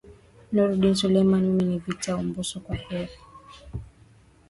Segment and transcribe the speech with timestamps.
[0.53, 3.15] nurdin selumani mimi ni victor abuso kwaheri